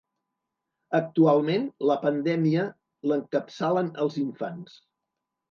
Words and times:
Actualment, 0.99 1.67
la 1.89 1.97
pandèmia 2.05 2.65
l’encapçalen 3.11 3.93
els 4.07 4.19
infants. 4.25 4.81